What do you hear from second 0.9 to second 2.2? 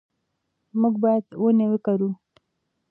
باید ونې وکرو.